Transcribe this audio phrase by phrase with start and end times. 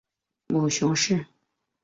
[0.47, 1.27] 母熊氏。